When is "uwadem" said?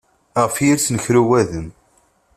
1.23-1.67